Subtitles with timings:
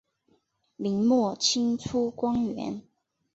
[0.77, 2.81] 明末清初官员。